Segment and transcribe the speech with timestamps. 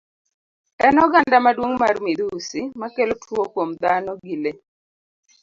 [0.87, 4.57] En oganda maduong' mar midhusi makelo tuo kuom dhano gi lee.